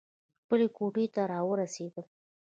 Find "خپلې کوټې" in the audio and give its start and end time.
0.41-1.05